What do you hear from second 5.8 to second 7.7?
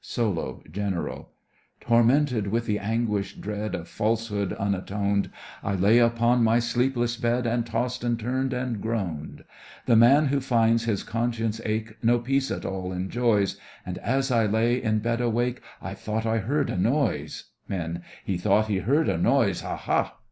upon my sleepless bed, And